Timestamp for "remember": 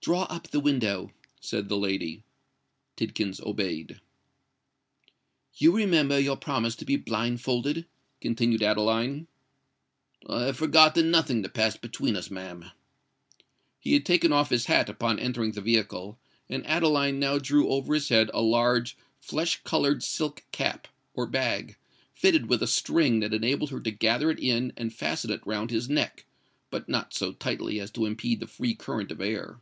5.76-6.18